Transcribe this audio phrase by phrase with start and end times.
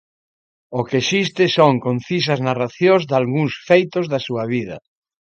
[0.79, 4.77] O que existe son concisas narracións dalgúns feitos da súa vida.